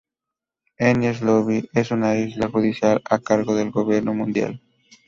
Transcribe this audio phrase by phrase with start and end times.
[0.79, 4.59] Enies Lobby es una isla judicial al cargo del Gobierno Mundial.